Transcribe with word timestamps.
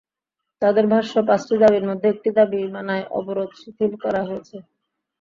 তাঁদের 0.61 0.85
ভাষ্য, 0.93 1.13
পাঁচটি 1.27 1.55
দাবির 1.63 1.83
মধ্যে 1.89 2.07
একটি 2.09 2.29
দাবি 2.37 2.59
মানায় 2.75 3.05
অবরোধ 3.11 3.49
শিথিল 3.61 3.93
করা 4.03 4.21
হয়েছে। 4.27 4.57